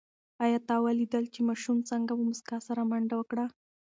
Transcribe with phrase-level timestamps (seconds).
[0.43, 3.45] آیا تا ولیدل چې ماشوم څنګه په موسکا سره منډه کړه؟